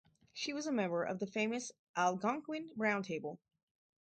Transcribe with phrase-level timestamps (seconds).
[0.33, 3.39] She was a member of the famous Algonquin Round Table.